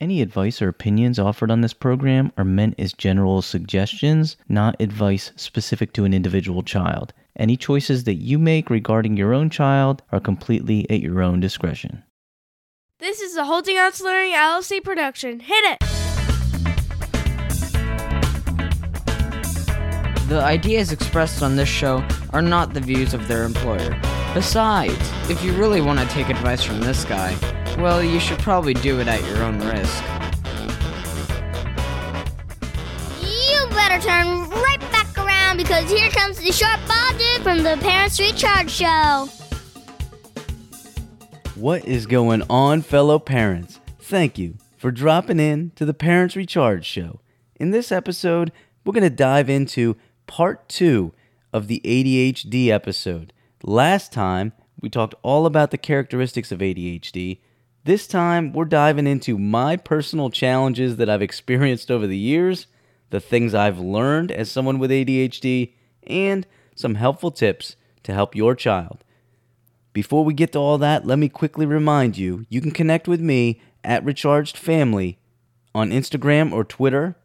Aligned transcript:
Any 0.00 0.22
advice 0.22 0.62
or 0.62 0.68
opinions 0.68 1.18
offered 1.18 1.50
on 1.50 1.60
this 1.60 1.74
program 1.74 2.32
are 2.38 2.44
meant 2.44 2.76
as 2.78 2.94
general 2.94 3.42
suggestions, 3.42 4.38
not 4.48 4.74
advice 4.80 5.30
specific 5.36 5.92
to 5.92 6.06
an 6.06 6.14
individual 6.14 6.62
child. 6.62 7.12
Any 7.36 7.58
choices 7.58 8.04
that 8.04 8.14
you 8.14 8.38
make 8.38 8.70
regarding 8.70 9.18
your 9.18 9.34
own 9.34 9.50
child 9.50 10.00
are 10.10 10.18
completely 10.18 10.88
at 10.88 11.00
your 11.00 11.20
own 11.20 11.38
discretion. 11.38 12.02
This 12.98 13.20
is 13.20 13.36
a 13.36 13.44
Holding 13.44 13.76
On 13.76 13.92
to 13.92 14.02
Learning 14.04 14.32
LLC 14.32 14.82
production. 14.82 15.38
Hit 15.38 15.64
it! 15.64 15.78
The 20.30 20.40
ideas 20.42 20.92
expressed 20.92 21.42
on 21.42 21.56
this 21.56 21.68
show 21.68 22.02
are 22.32 22.40
not 22.40 22.72
the 22.72 22.80
views 22.80 23.12
of 23.12 23.28
their 23.28 23.44
employer. 23.44 24.00
Besides, 24.32 25.12
if 25.28 25.44
you 25.44 25.52
really 25.52 25.82
want 25.82 26.00
to 26.00 26.06
take 26.06 26.30
advice 26.30 26.64
from 26.64 26.80
this 26.80 27.04
guy, 27.04 27.36
well, 27.78 28.02
you 28.02 28.20
should 28.20 28.38
probably 28.38 28.74
do 28.74 29.00
it 29.00 29.08
at 29.08 29.22
your 29.28 29.42
own 29.42 29.58
risk. 29.60 30.02
You 33.22 33.68
better 33.70 34.00
turn 34.02 34.48
right 34.50 34.80
back 34.92 35.16
around 35.18 35.56
because 35.56 35.90
here 35.90 36.10
comes 36.10 36.38
the 36.38 36.52
short 36.52 36.78
bald 36.86 37.18
dude 37.18 37.42
from 37.42 37.62
the 37.62 37.76
Parents 37.80 38.18
Recharge 38.18 38.70
Show. 38.70 39.28
What 41.54 41.84
is 41.84 42.06
going 42.06 42.42
on, 42.48 42.82
fellow 42.82 43.18
parents? 43.18 43.80
Thank 43.98 44.38
you 44.38 44.56
for 44.76 44.90
dropping 44.90 45.38
in 45.38 45.72
to 45.76 45.84
the 45.84 45.92
Parents 45.92 46.34
Recharge 46.34 46.86
Show. 46.86 47.20
In 47.56 47.70
this 47.70 47.92
episode, 47.92 48.50
we're 48.84 48.94
going 48.94 49.02
to 49.02 49.10
dive 49.10 49.50
into 49.50 49.96
part 50.26 50.68
two 50.68 51.12
of 51.52 51.66
the 51.66 51.82
ADHD 51.84 52.68
episode. 52.68 53.32
Last 53.62 54.12
time, 54.12 54.52
we 54.80 54.88
talked 54.88 55.14
all 55.22 55.44
about 55.44 55.70
the 55.70 55.76
characteristics 55.78 56.50
of 56.50 56.60
ADHD. 56.60 57.40
This 57.84 58.06
time, 58.06 58.52
we're 58.52 58.66
diving 58.66 59.06
into 59.06 59.38
my 59.38 59.76
personal 59.76 60.28
challenges 60.28 60.96
that 60.96 61.08
I've 61.08 61.22
experienced 61.22 61.90
over 61.90 62.06
the 62.06 62.18
years, 62.18 62.66
the 63.08 63.20
things 63.20 63.54
I've 63.54 63.78
learned 63.78 64.30
as 64.30 64.50
someone 64.50 64.78
with 64.78 64.90
ADHD, 64.90 65.72
and 66.02 66.46
some 66.74 66.96
helpful 66.96 67.30
tips 67.30 67.76
to 68.02 68.12
help 68.12 68.36
your 68.36 68.54
child. 68.54 69.02
Before 69.94 70.24
we 70.24 70.34
get 70.34 70.52
to 70.52 70.58
all 70.58 70.76
that, 70.78 71.06
let 71.06 71.18
me 71.18 71.28
quickly 71.28 71.64
remind 71.64 72.18
you 72.18 72.44
you 72.50 72.60
can 72.60 72.70
connect 72.70 73.08
with 73.08 73.20
me 73.20 73.60
at 73.82 74.04
Recharged 74.04 74.58
Family 74.58 75.18
on 75.74 75.90
Instagram 75.90 76.52
or 76.52 76.64
Twitter. 76.64 77.16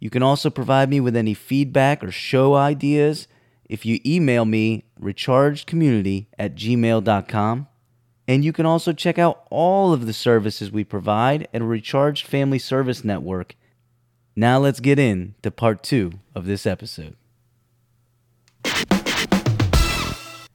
You 0.00 0.10
can 0.10 0.22
also 0.22 0.50
provide 0.50 0.90
me 0.90 0.98
with 1.00 1.16
any 1.16 1.32
feedback 1.32 2.02
or 2.02 2.10
show 2.10 2.54
ideas 2.54 3.28
if 3.64 3.86
you 3.86 4.00
email 4.04 4.44
me 4.44 4.84
rechargedcommunity 5.00 6.26
at 6.38 6.54
gmail.com. 6.56 7.68
And 8.28 8.44
you 8.44 8.52
can 8.52 8.66
also 8.66 8.92
check 8.92 9.18
out 9.18 9.46
all 9.50 9.92
of 9.92 10.06
the 10.06 10.12
services 10.12 10.72
we 10.72 10.82
provide 10.82 11.46
at 11.54 11.62
Recharged 11.62 12.26
Family 12.26 12.58
Service 12.58 13.04
Network. 13.04 13.54
Now 14.34 14.58
let's 14.58 14.80
get 14.80 14.98
in 14.98 15.34
to 15.42 15.50
part 15.50 15.82
two 15.82 16.12
of 16.34 16.44
this 16.44 16.66
episode. 16.66 17.16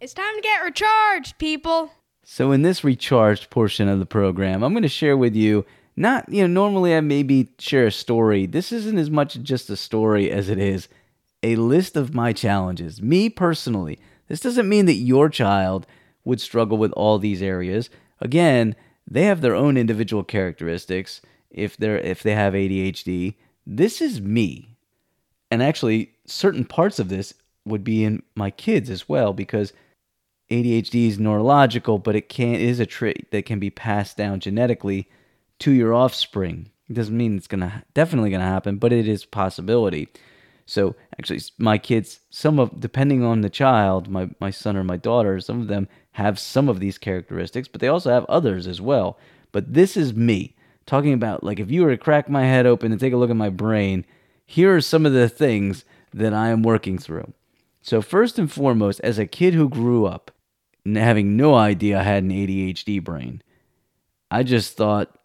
It's 0.01 0.13
time 0.13 0.35
to 0.35 0.41
get 0.41 0.63
recharged, 0.63 1.37
people. 1.37 1.91
So 2.23 2.51
in 2.51 2.61
this 2.61 2.83
recharged 2.83 3.49
portion 3.49 3.87
of 3.87 3.99
the 3.99 4.05
program, 4.05 4.63
I'm 4.63 4.73
going 4.73 4.83
to 4.83 4.89
share 4.89 5.15
with 5.15 5.35
you 5.35 5.65
not, 5.95 6.27
you 6.27 6.41
know, 6.41 6.47
normally 6.47 6.95
I 6.95 7.01
maybe 7.01 7.49
share 7.59 7.87
a 7.87 7.91
story. 7.91 8.45
This 8.45 8.71
isn't 8.71 8.97
as 8.97 9.09
much 9.09 9.41
just 9.41 9.69
a 9.69 9.77
story 9.77 10.29
as 10.29 10.49
it 10.49 10.57
is 10.57 10.87
a 11.43 11.55
list 11.55 11.95
of 11.95 12.13
my 12.13 12.33
challenges. 12.33 13.01
Me 13.01 13.29
personally, 13.29 13.99
this 14.27 14.39
doesn't 14.39 14.69
mean 14.69 14.85
that 14.85 14.93
your 14.93 15.29
child 15.29 15.87
would 16.23 16.41
struggle 16.41 16.77
with 16.77 16.91
all 16.93 17.17
these 17.19 17.41
areas. 17.41 17.89
Again, 18.19 18.75
they 19.09 19.23
have 19.23 19.41
their 19.41 19.55
own 19.55 19.77
individual 19.77 20.23
characteristics 20.23 21.21
if 21.49 21.75
they're 21.77 21.97
if 21.97 22.23
they 22.23 22.35
have 22.35 22.53
ADHD. 22.53 23.35
This 23.65 24.01
is 24.01 24.21
me. 24.21 24.77
And 25.49 25.61
actually, 25.61 26.13
certain 26.25 26.65
parts 26.65 26.97
of 26.99 27.09
this 27.09 27.33
would 27.65 27.83
be 27.83 28.03
in 28.03 28.23
my 28.35 28.49
kids 28.49 28.89
as 28.89 29.07
well 29.07 29.33
because 29.33 29.73
ADHD 30.49 31.07
is 31.07 31.19
neurological, 31.19 31.99
but 31.99 32.15
it 32.15 32.29
can 32.29 32.55
is 32.55 32.79
a 32.79 32.85
trait 32.85 33.31
that 33.31 33.45
can 33.45 33.59
be 33.59 33.69
passed 33.69 34.17
down 34.17 34.39
genetically 34.39 35.09
to 35.59 35.71
your 35.71 35.93
offspring. 35.93 36.71
It 36.89 36.93
doesn't 36.93 37.15
mean 37.15 37.37
it's 37.37 37.47
gonna 37.47 37.83
definitely 37.93 38.31
gonna 38.31 38.43
happen, 38.43 38.77
but 38.77 38.91
it 38.91 39.07
is 39.07 39.25
possibility. 39.25 40.09
So 40.65 40.95
actually, 41.17 41.41
my 41.57 41.77
kids, 41.77 42.19
some 42.29 42.59
of 42.59 42.79
depending 42.79 43.23
on 43.23 43.41
the 43.41 43.49
child, 43.49 44.09
my 44.09 44.29
my 44.39 44.51
son 44.51 44.75
or 44.77 44.83
my 44.83 44.97
daughter, 44.97 45.39
some 45.39 45.61
of 45.61 45.67
them 45.67 45.87
have 46.13 46.39
some 46.39 46.69
of 46.69 46.79
these 46.79 46.97
characteristics, 46.97 47.67
but 47.67 47.81
they 47.81 47.87
also 47.87 48.09
have 48.11 48.25
others 48.25 48.67
as 48.67 48.81
well. 48.81 49.17
But 49.51 49.73
this 49.73 49.95
is 49.95 50.13
me 50.13 50.55
talking 50.85 51.13
about 51.13 51.43
like 51.43 51.59
if 51.59 51.71
you 51.71 51.83
were 51.83 51.91
to 51.91 51.97
crack 51.97 52.29
my 52.29 52.45
head 52.45 52.65
open 52.65 52.91
and 52.91 52.99
take 52.99 53.13
a 53.13 53.17
look 53.17 53.29
at 53.29 53.35
my 53.35 53.49
brain, 53.49 54.05
here 54.45 54.75
are 54.75 54.81
some 54.81 55.05
of 55.05 55.13
the 55.13 55.29
things 55.29 55.85
that 56.13 56.33
I 56.33 56.49
am 56.49 56.63
working 56.63 56.97
through. 56.97 57.33
So 57.81 58.01
first 58.01 58.37
and 58.37 58.51
foremost, 58.51 58.99
as 59.01 59.17
a 59.17 59.25
kid 59.25 59.53
who 59.53 59.69
grew 59.69 60.05
up 60.05 60.31
having 60.85 61.37
no 61.37 61.55
idea 61.55 61.99
I 61.99 62.03
had 62.03 62.23
an 62.23 62.31
ADHD 62.31 63.03
brain, 63.03 63.41
I 64.29 64.43
just 64.43 64.75
thought 64.75 65.17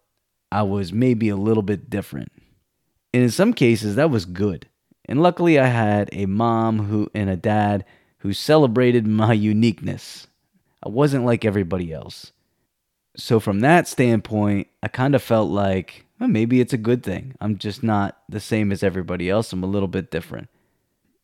I 0.53 0.63
was 0.63 0.93
maybe 0.93 1.29
a 1.29 1.37
little 1.37 1.63
bit 1.63 1.91
different. 1.91 2.33
And 3.13 3.23
in 3.23 3.31
some 3.31 3.53
cases, 3.53 3.97
that 3.97 4.11
was 4.11 4.25
good 4.25 4.69
and 5.09 5.23
luckily, 5.23 5.59
I 5.59 5.67
had 5.67 6.09
a 6.13 6.27
mom 6.27 6.87
who 6.87 7.09
and 7.15 7.31
a 7.31 7.37
dad 7.37 7.85
who 8.19 8.33
celebrated 8.33 9.07
my 9.07 9.33
uniqueness. 9.33 10.27
I 10.87 10.89
wasn't 10.89 11.25
like 11.25 11.45
everybody 11.45 11.93
else. 11.93 12.33
So, 13.17 13.41
from 13.41 13.61
that 13.61 13.89
standpoint, 13.89 14.69
I 14.83 14.89
kind 14.89 15.15
of 15.15 15.23
felt 15.23 15.51
like 15.51 16.07
well, 16.19 16.29
maybe 16.29 16.61
it's 16.61 16.73
a 16.73 16.79
good 16.79 17.03
thing. 17.03 17.35
I'm 17.41 17.59
just 17.59 17.83
not 17.83 18.19
the 18.29 18.41
same 18.41 18.73
as 18.73 18.83
everybody 18.83 19.29
else. 19.29 19.53
I'm 19.53 19.63
a 19.63 19.67
little 19.67 19.89
bit 19.89 20.11
different. 20.11 20.49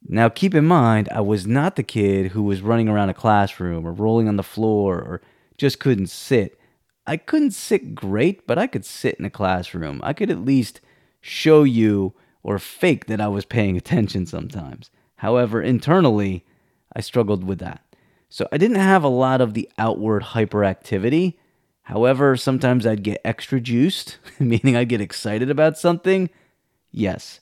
Now, 0.06 0.28
keep 0.28 0.54
in 0.54 0.66
mind, 0.66 1.08
I 1.12 1.20
was 1.20 1.46
not 1.46 1.76
the 1.76 1.82
kid 1.82 2.32
who 2.32 2.42
was 2.42 2.60
running 2.60 2.88
around 2.88 3.08
a 3.08 3.14
classroom 3.14 3.86
or 3.86 3.92
rolling 3.92 4.28
on 4.28 4.36
the 4.36 4.42
floor 4.42 4.96
or 4.96 5.22
just 5.56 5.78
couldn't 5.78 6.08
sit. 6.08 6.58
I 7.06 7.16
couldn't 7.16 7.52
sit 7.52 7.94
great, 7.94 8.46
but 8.46 8.58
I 8.58 8.66
could 8.66 8.84
sit 8.84 9.14
in 9.16 9.24
a 9.24 9.30
classroom. 9.30 10.00
I 10.02 10.12
could 10.12 10.30
at 10.30 10.44
least 10.44 10.80
show 11.20 11.62
you 11.62 12.14
or 12.42 12.58
fake 12.58 13.06
that 13.06 13.20
I 13.20 13.28
was 13.28 13.44
paying 13.44 13.76
attention 13.76 14.26
sometimes. 14.26 14.90
However, 15.16 15.62
internally, 15.62 16.44
I 16.94 17.00
struggled 17.00 17.44
with 17.44 17.60
that. 17.60 17.82
So 18.32 18.48
I 18.50 18.56
didn't 18.56 18.78
have 18.78 19.04
a 19.04 19.08
lot 19.08 19.42
of 19.42 19.52
the 19.52 19.70
outward 19.76 20.22
hyperactivity. 20.22 21.34
However, 21.82 22.34
sometimes 22.34 22.86
I'd 22.86 23.02
get 23.02 23.20
extra 23.26 23.60
juiced, 23.60 24.16
meaning 24.38 24.74
I'd 24.74 24.88
get 24.88 25.02
excited 25.02 25.50
about 25.50 25.76
something. 25.76 26.30
Yes. 26.90 27.40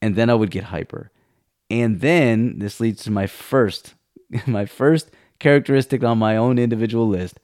And 0.00 0.14
then 0.14 0.30
I 0.30 0.34
would 0.34 0.52
get 0.52 0.62
hyper. 0.62 1.10
And 1.68 1.98
then 1.98 2.60
this 2.60 2.78
leads 2.78 3.02
to 3.02 3.10
my 3.10 3.26
first 3.26 3.94
my 4.46 4.64
first 4.64 5.10
characteristic 5.40 6.04
on 6.04 6.18
my 6.18 6.36
own 6.36 6.56
individual 6.56 7.08
list. 7.08 7.40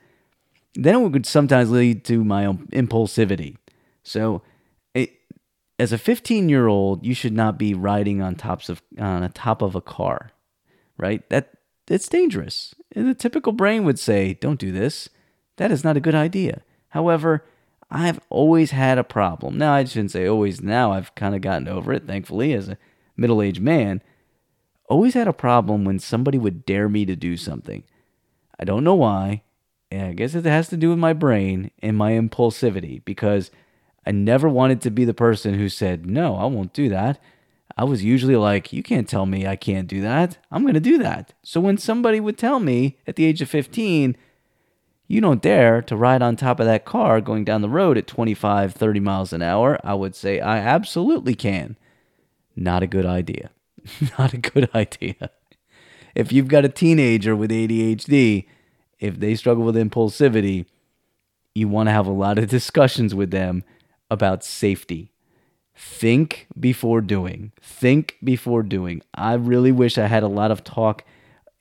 Then 0.76 0.94
it 0.94 0.98
would 1.08 1.26
sometimes 1.26 1.72
lead 1.72 2.04
to 2.04 2.22
my 2.22 2.44
impulsivity. 2.44 3.56
So 4.04 4.42
as 5.80 5.92
a 5.92 5.98
15 5.98 6.48
year 6.48 6.68
old, 6.68 7.04
you 7.04 7.12
should 7.12 7.32
not 7.32 7.58
be 7.58 7.74
riding 7.74 8.22
on 8.22 8.36
tops 8.36 8.68
of 8.68 8.82
on 9.00 9.24
a 9.24 9.30
top 9.30 9.62
of 9.62 9.74
a 9.74 9.80
car, 9.80 10.30
right? 10.96 11.28
That 11.30 11.53
it's 11.88 12.08
dangerous. 12.08 12.74
The 12.94 13.14
typical 13.14 13.52
brain 13.52 13.84
would 13.84 13.98
say, 13.98 14.34
"Don't 14.34 14.60
do 14.60 14.72
this. 14.72 15.08
That 15.56 15.70
is 15.70 15.84
not 15.84 15.96
a 15.96 16.00
good 16.00 16.14
idea." 16.14 16.62
However, 16.90 17.44
I've 17.90 18.20
always 18.30 18.70
had 18.70 18.98
a 18.98 19.04
problem. 19.04 19.58
Now 19.58 19.74
I 19.74 19.84
shouldn't 19.84 20.12
say 20.12 20.26
always. 20.26 20.62
Now 20.62 20.92
I've 20.92 21.14
kind 21.14 21.34
of 21.34 21.40
gotten 21.40 21.68
over 21.68 21.92
it, 21.92 22.06
thankfully, 22.06 22.52
as 22.52 22.68
a 22.68 22.78
middle-aged 23.16 23.60
man. 23.60 24.02
Always 24.88 25.14
had 25.14 25.28
a 25.28 25.32
problem 25.32 25.84
when 25.84 25.98
somebody 25.98 26.38
would 26.38 26.66
dare 26.66 26.88
me 26.88 27.04
to 27.06 27.16
do 27.16 27.36
something. 27.36 27.84
I 28.58 28.64
don't 28.64 28.84
know 28.84 28.94
why. 28.94 29.42
I 29.92 30.12
guess 30.12 30.34
it 30.34 30.44
has 30.44 30.68
to 30.68 30.76
do 30.76 30.90
with 30.90 30.98
my 30.98 31.12
brain 31.12 31.70
and 31.80 31.96
my 31.96 32.12
impulsivity 32.12 33.04
because 33.04 33.50
I 34.06 34.10
never 34.10 34.48
wanted 34.48 34.80
to 34.82 34.90
be 34.90 35.04
the 35.04 35.14
person 35.14 35.54
who 35.54 35.68
said, 35.68 36.06
No, 36.06 36.36
I 36.36 36.46
won't 36.46 36.72
do 36.72 36.88
that. 36.88 37.20
I 37.76 37.84
was 37.84 38.04
usually 38.04 38.36
like, 38.36 38.72
You 38.72 38.82
can't 38.82 39.08
tell 39.08 39.26
me 39.26 39.46
I 39.46 39.56
can't 39.56 39.88
do 39.88 40.00
that. 40.02 40.38
I'm 40.50 40.62
going 40.62 40.74
to 40.74 40.80
do 40.80 40.98
that. 40.98 41.34
So 41.42 41.60
when 41.60 41.78
somebody 41.78 42.20
would 42.20 42.38
tell 42.38 42.60
me 42.60 42.98
at 43.06 43.16
the 43.16 43.24
age 43.24 43.42
of 43.42 43.50
15, 43.50 44.16
you 45.06 45.20
don't 45.20 45.42
dare 45.42 45.82
to 45.82 45.96
ride 45.96 46.22
on 46.22 46.36
top 46.36 46.60
of 46.60 46.66
that 46.66 46.84
car 46.84 47.20
going 47.20 47.44
down 47.44 47.62
the 47.62 47.68
road 47.68 47.98
at 47.98 48.06
25, 48.06 48.72
30 48.72 49.00
miles 49.00 49.32
an 49.32 49.42
hour, 49.42 49.78
I 49.84 49.94
would 49.94 50.14
say, 50.14 50.40
I 50.40 50.58
absolutely 50.58 51.34
can. 51.34 51.76
Not 52.56 52.82
a 52.82 52.86
good 52.86 53.06
idea. 53.06 53.50
Not 54.18 54.32
a 54.32 54.38
good 54.38 54.70
idea. 54.74 55.30
If 56.14 56.32
you've 56.32 56.48
got 56.48 56.64
a 56.64 56.68
teenager 56.68 57.34
with 57.34 57.50
ADHD, 57.50 58.46
if 59.00 59.18
they 59.18 59.34
struggle 59.34 59.64
with 59.64 59.76
impulsivity, 59.76 60.66
you 61.54 61.68
want 61.68 61.88
to 61.88 61.92
have 61.92 62.06
a 62.06 62.12
lot 62.12 62.38
of 62.38 62.48
discussions 62.48 63.14
with 63.14 63.30
them 63.30 63.64
about 64.10 64.44
safety. 64.44 65.12
Think 65.74 66.46
before 66.58 67.00
doing. 67.00 67.52
Think 67.60 68.16
before 68.22 68.62
doing. 68.62 69.02
I 69.14 69.34
really 69.34 69.72
wish 69.72 69.98
I 69.98 70.06
had 70.06 70.22
a 70.22 70.28
lot 70.28 70.50
of 70.50 70.62
talk 70.62 71.04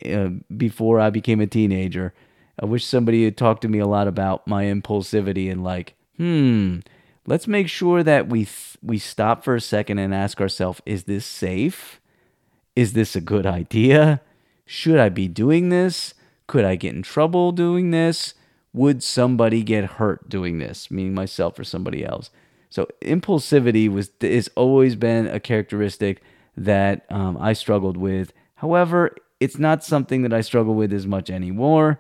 uh, 0.06 0.30
before 0.56 1.00
I 1.00 1.10
became 1.10 1.42
a 1.42 1.48
teenager. 1.48 2.14
I 2.62 2.66
wish 2.66 2.86
somebody 2.86 3.26
had 3.26 3.38
talked 3.38 3.64
to 3.64 3.68
me 3.68 3.80
a 3.80 3.88
lot 3.88 4.08
about 4.08 4.48
my 4.48 4.66
impulsivity 4.66 5.52
and 5.52 5.64
like, 5.64 5.96
hmm, 6.18 6.80
let's 7.26 7.48
make 7.48 7.68
sure 7.68 8.04
that 8.04 8.30
we 8.30 8.46
th- 8.46 8.78
we 8.84 9.00
stop 9.00 9.44
for 9.44 9.56
a 9.56 9.62
second 9.62 9.98
and 9.98 10.14
ask 10.14 10.40
ourselves, 10.40 10.82
is 10.86 11.06
this 11.06 11.26
safe? 11.26 12.00
Is 12.76 12.94
this 12.94 13.16
a 13.16 13.22
good 13.22 13.46
idea? 13.46 14.22
Should 14.66 15.00
I 15.00 15.10
be 15.10 15.28
doing 15.28 15.70
this? 15.70 16.14
Could 16.48 16.66
I 16.66 16.76
get 16.76 16.94
in 16.94 17.02
trouble 17.02 17.52
doing 17.52 17.92
this? 17.92 18.34
Would 18.74 19.04
somebody 19.04 19.64
get 19.64 19.84
hurt 19.84 20.30
doing 20.30 20.60
this, 20.60 20.92
meaning 20.92 21.14
myself 21.14 21.58
or 21.58 21.64
somebody 21.64 22.04
else? 22.06 22.30
So 22.74 22.88
impulsivity 23.04 23.88
was 23.88 24.10
has 24.20 24.50
always 24.56 24.96
been 24.96 25.28
a 25.28 25.40
characteristic 25.40 26.24
that 26.58 27.06
um, 27.12 27.38
I 27.40 27.54
struggled 27.54 27.98
with. 27.98 28.34
However, 28.56 29.16
it's 29.40 29.60
not 29.60 29.84
something 29.84 30.24
that 30.24 30.34
I 30.34 30.42
struggle 30.42 30.74
with 30.74 30.92
as 30.92 31.06
much 31.06 31.30
anymore. 31.30 32.00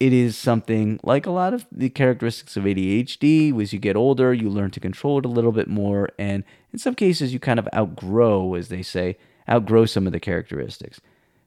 It 0.00 0.12
is 0.12 0.36
something 0.36 0.98
like 1.04 1.26
a 1.26 1.30
lot 1.30 1.54
of 1.54 1.64
the 1.70 1.90
characteristics 1.90 2.56
of 2.56 2.64
ADHD. 2.64 3.56
As 3.62 3.72
you 3.72 3.78
get 3.78 3.94
older, 3.94 4.34
you 4.34 4.50
learn 4.50 4.72
to 4.72 4.80
control 4.80 5.20
it 5.20 5.24
a 5.24 5.28
little 5.28 5.52
bit 5.52 5.68
more, 5.68 6.08
and 6.18 6.42
in 6.72 6.80
some 6.80 6.96
cases, 6.96 7.32
you 7.32 7.38
kind 7.38 7.60
of 7.60 7.68
outgrow, 7.72 8.54
as 8.54 8.66
they 8.66 8.82
say, 8.82 9.16
outgrow 9.48 9.84
some 9.86 10.08
of 10.08 10.12
the 10.12 10.18
characteristics. 10.18 11.00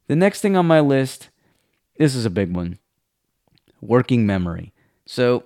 The 0.08 0.16
next 0.16 0.40
thing 0.40 0.56
on 0.56 0.66
my 0.66 0.80
list, 0.80 1.28
this 1.98 2.16
is 2.16 2.26
a 2.26 2.30
big 2.30 2.56
one 2.56 2.80
working 3.82 4.26
memory. 4.26 4.72
So 5.06 5.44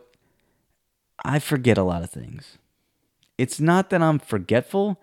I 1.25 1.39
forget 1.39 1.79
a 1.79 1.83
lot 1.83 2.03
of 2.03 2.11
things. 2.11 2.59
It's 3.37 3.59
not 3.59 3.89
that 3.89 4.01
I'm 4.01 4.19
forgetful. 4.19 4.99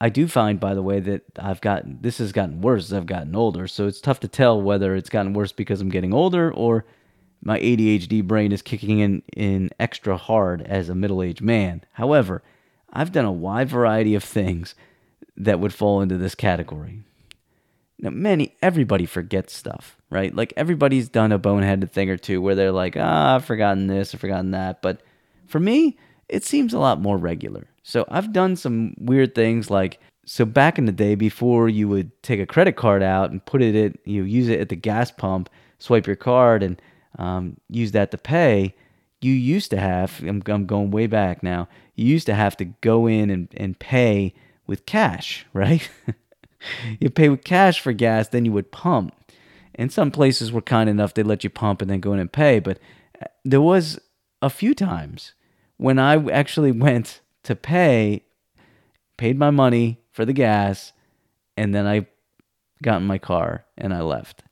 I 0.00 0.08
do 0.08 0.26
find, 0.26 0.58
by 0.58 0.74
the 0.74 0.82
way, 0.82 0.98
that 1.00 1.22
I've 1.38 1.60
gotten 1.60 1.98
this 2.00 2.18
has 2.18 2.32
gotten 2.32 2.60
worse 2.60 2.86
as 2.86 2.92
I've 2.92 3.06
gotten 3.06 3.36
older. 3.36 3.68
So 3.68 3.86
it's 3.86 4.00
tough 4.00 4.20
to 4.20 4.28
tell 4.28 4.60
whether 4.60 4.96
it's 4.96 5.10
gotten 5.10 5.32
worse 5.32 5.52
because 5.52 5.80
I'm 5.80 5.90
getting 5.90 6.12
older 6.12 6.52
or 6.52 6.84
my 7.40 7.58
ADHD 7.58 8.24
brain 8.24 8.52
is 8.52 8.62
kicking 8.62 9.00
in, 9.00 9.22
in 9.36 9.70
extra 9.78 10.16
hard 10.16 10.62
as 10.62 10.88
a 10.88 10.94
middle 10.94 11.22
aged 11.22 11.42
man. 11.42 11.82
However, 11.92 12.42
I've 12.92 13.12
done 13.12 13.24
a 13.24 13.32
wide 13.32 13.68
variety 13.68 14.14
of 14.14 14.22
things 14.22 14.74
that 15.36 15.58
would 15.58 15.72
fall 15.74 16.00
into 16.00 16.18
this 16.18 16.34
category. 16.34 17.02
Now, 17.98 18.10
many, 18.10 18.56
everybody 18.60 19.06
forgets 19.06 19.54
stuff, 19.54 19.96
right? 20.10 20.34
Like 20.34 20.52
everybody's 20.56 21.08
done 21.08 21.32
a 21.32 21.38
boneheaded 21.38 21.90
thing 21.90 22.10
or 22.10 22.16
two 22.16 22.42
where 22.42 22.54
they're 22.54 22.72
like, 22.72 22.96
ah, 22.98 23.36
I've 23.36 23.44
forgotten 23.44 23.86
this, 23.86 24.14
I've 24.14 24.20
forgotten 24.20 24.50
that. 24.50 24.82
But 24.82 25.00
for 25.46 25.60
me, 25.60 25.96
it 26.32 26.44
seems 26.44 26.72
a 26.72 26.78
lot 26.78 27.00
more 27.00 27.18
regular. 27.18 27.68
So 27.82 28.06
I've 28.08 28.32
done 28.32 28.56
some 28.56 28.94
weird 28.98 29.34
things 29.34 29.70
like, 29.70 30.00
so 30.24 30.46
back 30.46 30.78
in 30.78 30.86
the 30.86 30.92
day, 30.92 31.14
before 31.14 31.68
you 31.68 31.88
would 31.88 32.10
take 32.22 32.40
a 32.40 32.46
credit 32.46 32.74
card 32.74 33.02
out 33.02 33.30
and 33.30 33.44
put 33.44 33.60
it 33.60 33.76
at, 33.76 33.98
you 34.06 34.22
use 34.22 34.48
it 34.48 34.58
at 34.58 34.70
the 34.70 34.76
gas 34.76 35.10
pump, 35.10 35.50
swipe 35.78 36.06
your 36.06 36.16
card 36.16 36.62
and 36.62 36.80
um, 37.18 37.58
use 37.68 37.92
that 37.92 38.10
to 38.12 38.18
pay, 38.18 38.74
you 39.20 39.32
used 39.32 39.70
to 39.70 39.78
have, 39.78 40.20
I'm, 40.20 40.42
I'm 40.46 40.64
going 40.64 40.90
way 40.90 41.06
back 41.06 41.42
now, 41.42 41.68
you 41.96 42.06
used 42.06 42.26
to 42.26 42.34
have 42.34 42.56
to 42.56 42.64
go 42.64 43.06
in 43.06 43.28
and, 43.28 43.48
and 43.54 43.78
pay 43.78 44.32
with 44.66 44.86
cash, 44.86 45.44
right? 45.52 45.86
you 46.98 47.10
pay 47.10 47.28
with 47.28 47.44
cash 47.44 47.78
for 47.78 47.92
gas, 47.92 48.28
then 48.28 48.46
you 48.46 48.52
would 48.52 48.72
pump. 48.72 49.14
And 49.74 49.92
some 49.92 50.10
places 50.10 50.50
were 50.50 50.62
kind 50.62 50.88
enough 50.88 51.12
they 51.12 51.22
let 51.22 51.44
you 51.44 51.50
pump 51.50 51.82
and 51.82 51.90
then 51.90 52.00
go 52.00 52.14
in 52.14 52.20
and 52.20 52.32
pay. 52.32 52.58
But 52.58 52.78
uh, 53.20 53.26
there 53.44 53.60
was 53.60 53.98
a 54.40 54.48
few 54.48 54.74
times 54.74 55.34
when 55.82 55.98
I 55.98 56.14
actually 56.30 56.70
went 56.70 57.20
to 57.42 57.56
pay, 57.56 58.22
paid 59.16 59.36
my 59.36 59.50
money 59.50 59.98
for 60.12 60.24
the 60.24 60.32
gas, 60.32 60.92
and 61.56 61.74
then 61.74 61.86
I 61.86 62.06
got 62.82 63.00
in 63.00 63.06
my 63.06 63.18
car 63.18 63.64
and 63.76 63.92
I 63.92 64.00
left. 64.00 64.44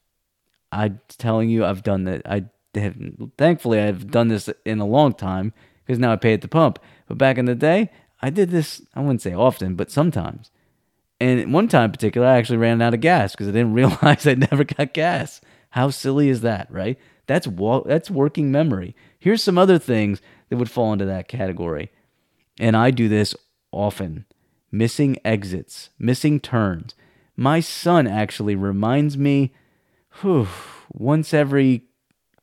I'm 0.73 1.01
telling 1.09 1.49
you, 1.49 1.65
I've 1.65 1.85
done 1.85 2.05
that. 2.05 2.23
I 2.27 2.47
have, 2.75 2.97
thankfully 3.39 3.81
I've 3.81 4.11
done 4.11 4.29
this 4.29 4.51
in 4.65 4.81
a 4.81 4.87
long 4.87 5.13
time 5.13 5.53
because 5.85 6.01
now 6.01 6.13
I 6.13 6.17
pay 6.17 6.33
at 6.33 6.43
the 6.43 6.49
pump. 6.49 6.81
But 7.07 7.19
back 7.19 7.39
in 7.39 7.45
the 7.45 7.55
day, 7.55 7.91
I 8.21 8.31
did 8.31 8.51
this. 8.51 8.83
I 8.95 9.01
wouldn't 9.01 9.23
say 9.23 9.33
often, 9.33 9.77
but 9.77 9.91
sometimes. 9.91 10.51
And 11.21 11.53
one 11.53 11.69
time 11.69 11.87
in 11.87 11.93
particular, 11.93 12.27
I 12.27 12.39
actually 12.39 12.59
ran 12.59 12.83
out 12.83 12.95
of 12.95 13.01
gas 13.01 13.33
because 13.33 13.47
I 13.47 13.53
didn't 13.53 13.73
realize 13.75 14.27
I 14.27 14.35
never 14.35 14.65
got 14.65 14.95
gas. 14.95 15.41
How 15.71 15.91
silly 15.91 16.29
is 16.29 16.41
that, 16.41 16.69
right? 16.73 16.99
That's 17.29 17.47
that's 17.87 18.11
working 18.11 18.51
memory. 18.51 18.97
Here's 19.21 19.43
some 19.43 19.59
other 19.59 19.79
things 19.79 20.21
that 20.51 20.59
would 20.59 20.71
fall 20.71 20.93
into 20.93 21.07
that 21.07 21.29
category. 21.29 21.91
And 22.59 22.77
I 22.77 22.91
do 22.91 23.09
this 23.09 23.35
often. 23.73 24.27
Missing 24.71 25.17
exits, 25.25 25.89
missing 25.99 26.39
turns. 26.39 26.95
My 27.35 27.61
son 27.61 28.07
actually 28.07 28.55
reminds 28.55 29.17
me 29.17 29.53
whew, 30.21 30.49
once 30.93 31.33
every 31.33 31.85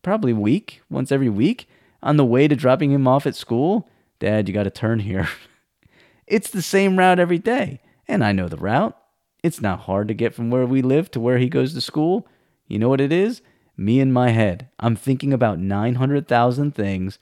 probably 0.01 0.33
week, 0.33 0.81
once 0.89 1.11
every 1.11 1.29
week 1.29 1.69
on 2.01 2.17
the 2.17 2.25
way 2.25 2.47
to 2.47 2.55
dropping 2.55 2.91
him 2.91 3.07
off 3.07 3.27
at 3.27 3.35
school. 3.35 3.87
Dad, 4.19 4.47
you 4.47 4.53
got 4.53 4.63
to 4.63 4.71
turn 4.71 4.99
here. 4.99 5.29
it's 6.27 6.49
the 6.49 6.61
same 6.61 6.97
route 6.97 7.19
every 7.19 7.37
day 7.37 7.81
and 8.07 8.23
I 8.23 8.31
know 8.31 8.47
the 8.47 8.57
route. 8.57 8.97
It's 9.43 9.61
not 9.61 9.81
hard 9.81 10.07
to 10.07 10.13
get 10.13 10.33
from 10.33 10.49
where 10.49 10.65
we 10.65 10.81
live 10.81 11.11
to 11.11 11.19
where 11.19 11.37
he 11.37 11.49
goes 11.49 11.73
to 11.73 11.81
school. 11.81 12.27
You 12.67 12.79
know 12.79 12.89
what 12.89 13.01
it 13.01 13.11
is? 13.11 13.41
Me 13.75 13.99
in 13.99 14.11
my 14.11 14.31
head. 14.31 14.69
I'm 14.79 14.95
thinking 14.95 15.31
about 15.31 15.59
900,000 15.59 16.73
things 16.73 17.19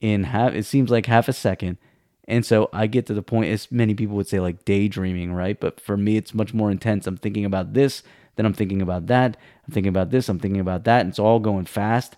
in 0.00 0.24
half, 0.24 0.54
it 0.54 0.64
seems 0.64 0.90
like 0.90 1.06
half 1.06 1.28
a 1.28 1.32
second. 1.32 1.78
And 2.26 2.44
so 2.44 2.68
I 2.72 2.86
get 2.86 3.06
to 3.06 3.14
the 3.14 3.22
point, 3.22 3.50
as 3.50 3.72
many 3.72 3.94
people 3.94 4.16
would 4.16 4.28
say, 4.28 4.38
like 4.38 4.64
daydreaming, 4.64 5.32
right? 5.32 5.58
But 5.58 5.80
for 5.80 5.96
me, 5.96 6.16
it's 6.16 6.34
much 6.34 6.52
more 6.52 6.70
intense. 6.70 7.06
I'm 7.06 7.16
thinking 7.16 7.44
about 7.44 7.72
this, 7.72 8.02
then 8.36 8.44
I'm 8.44 8.52
thinking 8.52 8.82
about 8.82 9.06
that. 9.06 9.36
I'm 9.66 9.72
thinking 9.72 9.88
about 9.88 10.10
this, 10.10 10.28
I'm 10.28 10.38
thinking 10.38 10.60
about 10.60 10.84
that. 10.84 11.00
And 11.00 11.08
it's 11.08 11.18
all 11.18 11.40
going 11.40 11.64
fast. 11.64 12.16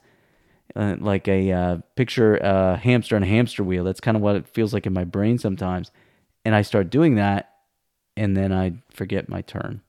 Uh, 0.76 0.94
like 1.00 1.26
a 1.26 1.50
uh, 1.50 1.78
picture 1.96 2.36
a 2.36 2.76
hamster 2.76 3.16
on 3.16 3.24
a 3.24 3.26
hamster 3.26 3.64
wheel. 3.64 3.82
That's 3.82 3.98
kind 4.00 4.16
of 4.16 4.22
what 4.22 4.36
it 4.36 4.46
feels 4.46 4.72
like 4.72 4.86
in 4.86 4.92
my 4.92 5.02
brain 5.02 5.36
sometimes. 5.36 5.90
And 6.44 6.54
I 6.54 6.62
start 6.62 6.90
doing 6.90 7.16
that, 7.16 7.54
and 8.16 8.36
then 8.36 8.52
I 8.52 8.74
forget 8.92 9.28
my 9.28 9.42
turn. 9.42 9.82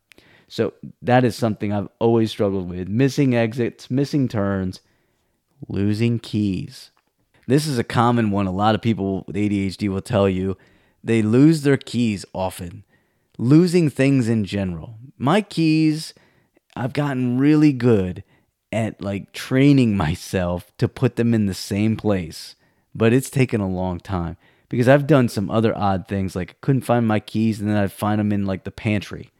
So 0.48 0.74
that 1.02 1.24
is 1.24 1.36
something 1.36 1.72
I've 1.72 1.88
always 2.00 2.32
struggled 2.32 2.68
with 2.68 2.88
missing 2.90 3.36
exits, 3.36 3.92
missing 3.92 4.28
turns, 4.28 4.82
losing 5.68 6.18
keys. 6.20 6.90
This 7.48 7.66
is 7.66 7.78
a 7.78 7.84
common 7.84 8.32
one. 8.32 8.48
A 8.48 8.52
lot 8.52 8.76
of 8.76 8.82
people 8.82 9.24
with 9.28 9.36
ADHD 9.36 9.90
will 9.90 10.02
tell 10.02 10.30
you 10.30 10.58
they 11.04 11.22
lose 11.22 11.64
their 11.64 11.78
keys 11.78 12.26
often, 12.34 12.84
losing 13.38 13.90
things 13.90 14.30
in 14.30 14.46
general. 14.46 14.96
My 15.18 15.42
keys, 15.42 16.14
I've 16.76 16.94
gotten 16.94 17.38
really 17.38 17.74
good 17.74 18.24
at 18.72 19.02
like 19.02 19.34
training 19.34 19.98
myself 19.98 20.72
to 20.78 20.88
put 20.88 21.16
them 21.16 21.34
in 21.34 21.46
the 21.46 21.54
same 21.54 21.98
place, 21.98 22.56
but 22.94 23.14
it's 23.14 23.30
taken 23.30 23.62
a 23.62 23.70
long 23.70 24.00
time 24.00 24.38
because 24.70 24.88
I've 24.88 25.08
done 25.08 25.28
some 25.28 25.50
other 25.50 25.78
odd 25.78 26.08
things 26.08 26.36
like 26.36 26.52
I 26.52 26.56
couldn't 26.62 26.82
find 26.82 27.08
my 27.08 27.20
keys 27.20 27.60
and 27.60 27.70
then 27.70 27.78
I'd 27.78 27.92
find 27.92 28.19
them 28.19 28.31
in 28.31 28.45
like 28.45 28.64
the 28.64 28.71
pantry 28.71 29.31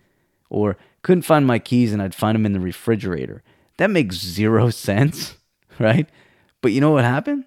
or 0.50 0.76
couldn't 1.04 1.22
find 1.22 1.48
my 1.48 1.58
keys 1.60 1.94
and 1.94 2.02
I'd 2.02 2.16
find 2.16 2.36
them 2.36 2.46
in 2.46 2.54
the 2.54 2.60
refrigerator. 2.60 3.44
That 3.78 3.90
makes 3.90 4.18
zero 4.18 4.70
sense, 4.72 5.38
right? 5.80 6.10
But 6.62 6.74
you 6.74 6.82
know 6.82 6.92
what 6.92 7.06
happened? 7.06 7.46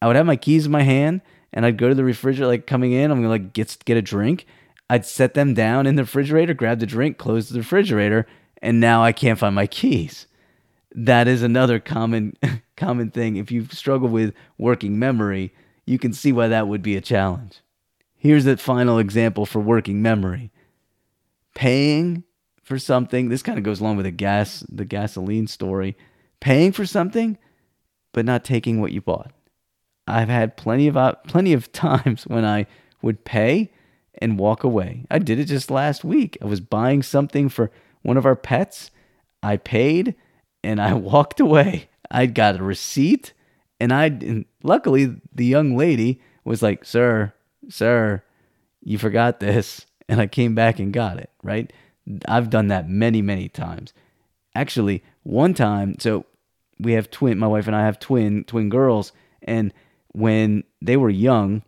I 0.00 0.06
would 0.06 0.16
have 0.16 0.26
my 0.26 0.36
keys 0.36 0.66
in 0.66 0.72
my 0.72 0.82
hand 0.82 1.22
and 1.52 1.64
I'd 1.64 1.78
go 1.78 1.88
to 1.88 1.94
the 1.94 2.04
refrigerator 2.04 2.48
like 2.48 2.66
coming 2.66 2.92
in, 2.92 3.10
I'm 3.10 3.22
to 3.22 3.28
like 3.28 3.52
get 3.52 3.76
get 3.84 3.96
a 3.96 4.02
drink. 4.02 4.46
I'd 4.88 5.04
set 5.06 5.34
them 5.34 5.54
down 5.54 5.86
in 5.86 5.96
the 5.96 6.04
refrigerator, 6.04 6.54
grab 6.54 6.78
the 6.78 6.86
drink, 6.86 7.18
close 7.18 7.48
the 7.48 7.58
refrigerator, 7.58 8.26
and 8.62 8.78
now 8.78 9.02
I 9.02 9.12
can't 9.12 9.38
find 9.38 9.54
my 9.54 9.66
keys. 9.66 10.26
That 10.94 11.26
is 11.26 11.42
another 11.42 11.80
common 11.80 12.34
common 12.76 13.10
thing 13.10 13.36
if 13.36 13.50
you 13.50 13.66
struggle 13.66 14.08
with 14.08 14.34
working 14.58 14.98
memory 14.98 15.52
you 15.86 15.98
can 15.98 16.12
see 16.12 16.32
why 16.32 16.48
that 16.48 16.68
would 16.68 16.82
be 16.82 16.96
a 16.96 17.00
challenge. 17.00 17.60
Here's 18.16 18.44
the 18.44 18.56
final 18.56 18.98
example 18.98 19.46
for 19.46 19.60
working 19.60 20.02
memory. 20.02 20.50
Paying 21.54 22.24
for 22.62 22.78
something, 22.78 23.28
this 23.28 23.42
kind 23.42 23.56
of 23.56 23.64
goes 23.64 23.80
along 23.80 23.96
with 23.96 24.04
the 24.04 24.10
gas, 24.10 24.64
the 24.68 24.84
gasoline 24.84 25.46
story. 25.46 25.96
Paying 26.40 26.72
for 26.72 26.84
something, 26.84 27.38
but 28.12 28.24
not 28.24 28.44
taking 28.44 28.80
what 28.80 28.92
you 28.92 29.00
bought. 29.00 29.30
I've 30.06 30.28
had 30.28 30.56
plenty 30.56 30.88
of 30.88 31.16
plenty 31.26 31.52
of 31.52 31.72
times 31.72 32.26
when 32.26 32.44
I 32.44 32.66
would 33.02 33.24
pay 33.24 33.72
and 34.18 34.38
walk 34.38 34.64
away. 34.64 35.04
I 35.10 35.18
did 35.18 35.38
it 35.38 35.46
just 35.46 35.70
last 35.70 36.04
week. 36.04 36.38
I 36.40 36.46
was 36.46 36.60
buying 36.60 37.02
something 37.02 37.48
for 37.48 37.70
one 38.02 38.16
of 38.16 38.24
our 38.24 38.36
pets. 38.36 38.90
I 39.42 39.58
paid 39.58 40.14
and 40.64 40.80
I 40.80 40.94
walked 40.94 41.40
away. 41.40 41.88
I 42.10 42.26
got 42.26 42.58
a 42.58 42.62
receipt 42.62 43.32
and 43.80 43.92
I, 43.92 44.44
luckily, 44.62 45.16
the 45.34 45.44
young 45.44 45.76
lady 45.76 46.20
was 46.44 46.62
like, 46.62 46.84
"Sir, 46.84 47.34
sir, 47.68 48.22
you 48.82 48.98
forgot 48.98 49.40
this," 49.40 49.86
and 50.08 50.20
I 50.20 50.26
came 50.26 50.54
back 50.54 50.78
and 50.78 50.92
got 50.92 51.18
it. 51.18 51.30
Right? 51.42 51.72
I've 52.26 52.50
done 52.50 52.68
that 52.68 52.88
many, 52.88 53.20
many 53.20 53.48
times. 53.48 53.92
Actually, 54.54 55.02
one 55.24 55.54
time, 55.54 55.96
so 55.98 56.24
we 56.78 56.92
have 56.92 57.10
twin. 57.10 57.38
My 57.38 57.46
wife 57.46 57.66
and 57.66 57.76
I 57.76 57.84
have 57.84 57.98
twin 57.98 58.44
twin 58.44 58.68
girls, 58.68 59.12
and 59.42 59.72
when 60.16 60.64
they 60.80 60.96
were 60.96 61.10
young, 61.10 61.62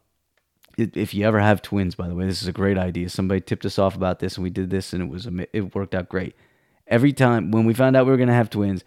if 0.78 1.12
you 1.12 1.26
ever 1.26 1.38
have 1.38 1.60
twins, 1.60 1.94
by 1.94 2.08
the 2.08 2.14
way, 2.14 2.24
this 2.24 2.40
is 2.40 2.48
a 2.48 2.52
great 2.52 2.78
idea. 2.78 3.10
Somebody 3.10 3.42
tipped 3.42 3.66
us 3.66 3.78
off 3.78 3.94
about 3.94 4.20
this, 4.20 4.36
and 4.36 4.44
we 4.44 4.48
did 4.48 4.70
this, 4.70 4.94
and 4.94 5.02
it 5.02 5.08
was 5.08 5.28
it 5.52 5.74
worked 5.74 5.94
out 5.94 6.08
great. 6.08 6.34
Every 6.86 7.12
time 7.12 7.50
when 7.50 7.66
we 7.66 7.74
found 7.74 7.94
out 7.94 8.06
we 8.06 8.10
were 8.10 8.16
going 8.16 8.28
to 8.28 8.34
have 8.34 8.48
twins, 8.48 8.84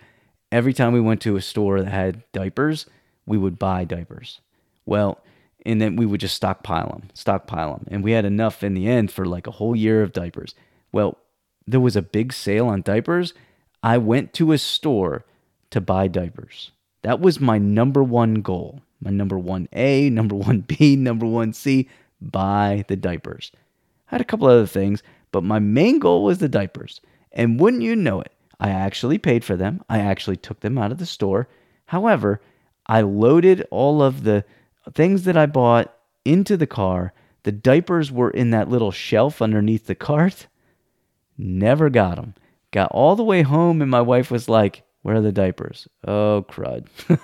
every 0.51 0.73
time 0.73 0.93
we 0.93 0.99
went 0.99 1.21
to 1.21 1.35
a 1.35 1.41
store 1.41 1.79
that 1.79 1.91
had 1.91 2.23
diapers, 2.31 2.87
we 3.27 3.37
would 3.37 3.59
buy 3.59 3.83
diapers. 3.83 4.41
Well, 4.87 5.21
and 5.63 5.79
then 5.79 5.95
we 5.95 6.07
would 6.07 6.21
just 6.21 6.35
stockpile 6.35 6.89
them, 6.89 7.09
stockpile 7.13 7.73
them. 7.73 7.87
And 7.91 8.03
we 8.03 8.13
had 8.13 8.25
enough 8.25 8.63
in 8.63 8.73
the 8.73 8.87
end 8.87 9.11
for 9.11 9.25
like 9.25 9.45
a 9.45 9.51
whole 9.51 9.75
year 9.75 10.01
of 10.01 10.11
diapers. 10.11 10.55
Well, 10.91 11.19
there 11.67 11.79
was 11.79 11.95
a 11.95 12.01
big 12.01 12.33
sale 12.33 12.67
on 12.67 12.81
diapers. 12.81 13.35
I 13.83 13.99
went 13.99 14.33
to 14.33 14.53
a 14.53 14.57
store 14.57 15.23
to 15.69 15.79
buy 15.79 16.07
diapers. 16.07 16.71
That 17.03 17.19
was 17.19 17.39
my 17.39 17.59
number 17.59 18.01
one 18.01 18.41
goal. 18.41 18.81
My 19.01 19.11
number 19.11 19.37
one 19.37 19.67
A, 19.73 20.09
number 20.11 20.35
one 20.35 20.61
B, 20.61 20.95
number 20.97 21.25
one 21.25 21.53
C, 21.53 21.89
buy 22.21 22.85
the 22.87 22.95
diapers. 22.95 23.51
I 24.09 24.15
had 24.15 24.21
a 24.21 24.25
couple 24.25 24.47
other 24.47 24.67
things, 24.67 25.03
but 25.31 25.43
my 25.43 25.59
main 25.59 25.99
goal 25.99 26.23
was 26.23 26.39
the 26.39 26.49
diapers. 26.49 27.01
And 27.31 27.59
wouldn't 27.59 27.83
you 27.83 27.95
know 27.95 28.21
it, 28.21 28.33
I 28.59 28.69
actually 28.69 29.17
paid 29.17 29.43
for 29.43 29.55
them. 29.55 29.83
I 29.89 29.99
actually 29.99 30.37
took 30.37 30.59
them 30.59 30.77
out 30.77 30.91
of 30.91 30.97
the 30.99 31.05
store. 31.05 31.47
However, 31.85 32.41
I 32.85 33.01
loaded 33.01 33.65
all 33.71 34.03
of 34.03 34.23
the 34.23 34.43
things 34.93 35.23
that 35.23 35.37
I 35.37 35.45
bought 35.45 35.93
into 36.25 36.57
the 36.57 36.67
car. 36.67 37.13
The 37.43 37.51
diapers 37.51 38.11
were 38.11 38.29
in 38.29 38.51
that 38.51 38.69
little 38.69 38.91
shelf 38.91 39.41
underneath 39.41 39.87
the 39.87 39.95
cart. 39.95 40.47
Never 41.37 41.89
got 41.89 42.17
them. 42.17 42.35
Got 42.71 42.91
all 42.91 43.15
the 43.15 43.23
way 43.23 43.41
home, 43.41 43.81
and 43.81 43.89
my 43.89 44.01
wife 44.01 44.29
was 44.29 44.47
like, 44.47 44.83
Where 45.01 45.15
are 45.15 45.21
the 45.21 45.31
diapers? 45.31 45.87
Oh, 46.07 46.45
crud. 46.47 46.87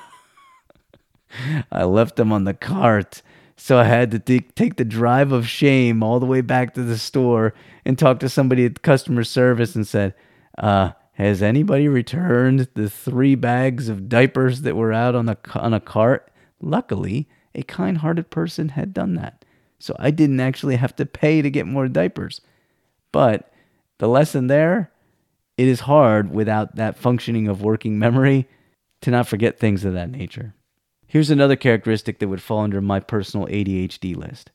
I 1.72 1.84
left 1.84 2.16
them 2.16 2.32
on 2.32 2.44
the 2.44 2.54
cart. 2.54 3.22
So 3.56 3.80
I 3.80 3.86
had 3.86 4.12
to 4.12 4.20
take 4.20 4.76
the 4.76 4.86
drive 4.86 5.32
of 5.32 5.48
shame 5.48 6.04
all 6.04 6.20
the 6.20 6.28
way 6.28 6.42
back 6.42 6.74
to 6.76 6.84
the 6.84 6.98
store 6.98 7.54
and 7.86 7.98
talk 7.98 8.20
to 8.20 8.30
somebody 8.30 8.66
at 8.66 8.84
customer 8.84 9.24
service 9.24 9.76
and 9.76 9.88
said, 9.88 10.14
uh, 10.58 10.92
has 11.14 11.42
anybody 11.42 11.88
returned 11.88 12.68
the 12.76 12.90
three 12.90 13.34
bags 13.34 13.90
of 13.90 14.08
diapers 14.08 14.62
that 14.62 14.76
were 14.76 14.94
out 14.94 15.16
on 15.16 15.26
the 15.26 15.38
on 15.56 15.74
a 15.74 15.80
cart? 15.80 16.30
Luckily, 16.62 17.28
a 17.56 17.64
kind-hearted 17.64 18.30
person 18.30 18.70
had 18.70 18.94
done 18.94 19.16
that. 19.16 19.44
So 19.80 19.96
I 19.98 20.12
didn't 20.12 20.40
actually 20.40 20.76
have 20.76 20.96
to 20.98 21.06
pay 21.08 21.42
to 21.42 21.50
get 21.50 21.66
more 21.66 21.88
diapers. 21.88 22.42
But 23.12 23.52
the 23.98 24.08
lesson 24.08 24.46
there, 24.46 24.92
it 25.58 25.68
is 25.68 25.82
hard 25.82 26.32
without 26.32 26.76
that 26.76 27.00
functioning 27.00 27.48
of 27.48 27.64
working 27.64 27.98
memory 27.98 28.48
to 29.02 29.10
not 29.10 29.28
forget 29.28 29.58
things 29.58 29.84
of 29.86 29.94
that 29.94 30.12
nature. 30.12 30.54
Here's 31.08 31.30
another 31.30 31.56
characteristic 31.56 32.20
that 32.20 32.28
would 32.28 32.42
fall 32.42 32.60
under 32.60 32.82
my 32.82 33.00
personal 33.00 33.48
ADHD 33.48 34.16
list 34.16 34.52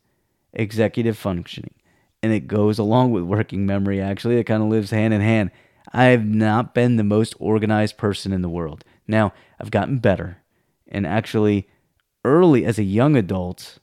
executive 0.53 1.17
functioning. 1.17 1.75
And 2.23 2.31
it 2.31 2.47
goes 2.47 2.79
along 2.79 3.11
with 3.11 3.25
working 3.25 3.65
memory, 3.65 4.01
actually. 4.01 4.37
It 4.37 4.45
kind 4.45 4.63
of 4.63 4.69
lives 4.69 4.91
hand 4.91 5.15
in 5.15 5.23
hand. 5.23 5.51
I 5.93 6.05
have 6.05 6.27
not 6.27 6.75
been 6.75 6.97
the 6.97 7.05
most 7.05 7.35
organized 7.41 7.97
person 7.97 8.33
in 8.33 8.43
the 8.43 8.51
world. 8.51 8.85
Now, 9.09 9.33
I've 9.59 9.71
gotten 9.71 9.99
better. 9.99 10.39
And 10.87 11.07
actually, 11.07 11.69
early 12.23 12.67
as 12.67 12.79
a 12.79 12.85
young 12.85 13.17
adult, 13.17 13.79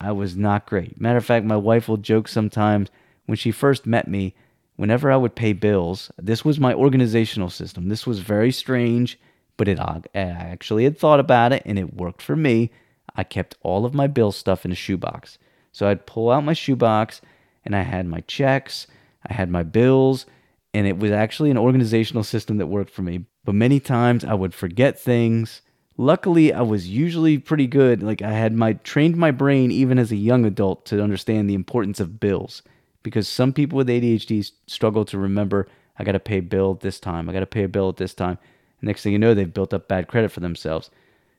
I 0.00 0.12
was 0.12 0.36
not 0.36 0.66
great. 0.66 0.98
Matter 1.00 1.18
of 1.18 1.24
fact, 1.24 1.44
my 1.44 1.56
wife 1.56 1.86
will 1.86 1.98
joke 1.98 2.28
sometimes 2.28 2.88
when 3.26 3.36
she 3.36 3.52
first 3.52 3.86
met 3.86 4.08
me, 4.08 4.34
whenever 4.76 5.12
I 5.12 5.16
would 5.16 5.36
pay 5.36 5.52
bills, 5.52 6.10
this 6.18 6.44
was 6.44 6.58
my 6.58 6.72
organizational 6.72 7.50
system. 7.50 7.88
This 7.88 8.06
was 8.06 8.20
very 8.20 8.50
strange 8.50 9.18
but 9.56 9.68
it 9.68 9.80
I 9.80 10.02
actually 10.14 10.84
had 10.84 10.98
thought 10.98 11.20
about 11.20 11.52
it 11.52 11.62
and 11.64 11.78
it 11.78 11.94
worked 11.94 12.22
for 12.22 12.36
me. 12.36 12.70
I 13.14 13.24
kept 13.24 13.56
all 13.62 13.84
of 13.84 13.94
my 13.94 14.06
bill 14.06 14.32
stuff 14.32 14.64
in 14.64 14.72
a 14.72 14.76
shoebox. 14.76 15.38
So 15.72 15.88
I'd 15.88 16.06
pull 16.06 16.30
out 16.30 16.44
my 16.44 16.52
shoebox 16.52 17.20
and 17.64 17.74
I 17.74 17.82
had 17.82 18.06
my 18.06 18.20
checks, 18.20 18.86
I 19.28 19.34
had 19.34 19.50
my 19.50 19.62
bills, 19.62 20.26
and 20.72 20.86
it 20.86 20.98
was 20.98 21.10
actually 21.10 21.50
an 21.50 21.58
organizational 21.58 22.24
system 22.24 22.58
that 22.58 22.66
worked 22.66 22.90
for 22.90 23.02
me. 23.02 23.24
But 23.44 23.54
many 23.54 23.80
times 23.80 24.24
I 24.24 24.34
would 24.34 24.54
forget 24.54 24.98
things. 24.98 25.62
Luckily, 25.96 26.52
I 26.52 26.60
was 26.62 26.88
usually 26.88 27.38
pretty 27.38 27.66
good. 27.66 28.02
Like 28.02 28.20
I 28.20 28.32
had 28.32 28.54
my 28.54 28.74
trained 28.74 29.16
my 29.16 29.30
brain 29.30 29.70
even 29.70 29.98
as 29.98 30.12
a 30.12 30.16
young 30.16 30.44
adult 30.44 30.84
to 30.86 31.02
understand 31.02 31.48
the 31.48 31.54
importance 31.54 32.00
of 32.00 32.20
bills 32.20 32.62
because 33.02 33.28
some 33.28 33.52
people 33.52 33.76
with 33.76 33.88
ADHD 33.88 34.50
struggle 34.66 35.04
to 35.06 35.18
remember 35.18 35.68
I 35.98 36.04
got 36.04 36.12
to 36.12 36.20
pay 36.20 36.40
bill 36.40 36.74
this 36.74 37.00
time. 37.00 37.28
I 37.28 37.32
got 37.32 37.40
to 37.40 37.46
pay 37.46 37.62
a 37.62 37.68
bill 37.68 37.88
at 37.88 37.96
this 37.96 38.14
time. 38.14 38.38
Next 38.82 39.02
thing 39.02 39.12
you 39.12 39.18
know, 39.18 39.34
they've 39.34 39.52
built 39.52 39.74
up 39.74 39.88
bad 39.88 40.08
credit 40.08 40.30
for 40.30 40.40
themselves. 40.40 40.90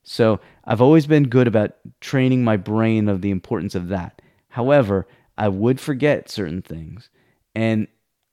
So 0.03 0.39
I've 0.65 0.81
always 0.81 1.05
been 1.05 1.27
good 1.27 1.47
about 1.47 1.75
training 1.99 2.43
my 2.43 2.57
brain 2.57 3.09
of 3.09 3.21
the 3.21 3.31
importance 3.31 3.75
of 3.75 3.89
that. 3.89 4.21
However, 4.49 5.05
I 5.37 5.49
would 5.49 5.79
forget 5.79 6.29
certain 6.29 6.61
things. 6.61 7.09
And 7.53 7.87